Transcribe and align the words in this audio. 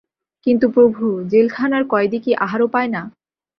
কিন্তু 0.45 0.65
প্রভু, 0.69 1.03
জেলখানার 1.27 1.83
কয়েদি 1.87 2.17
কি 2.19 2.31
আহারও 2.35 2.67
পায় 2.67 2.87
না। 2.87 3.01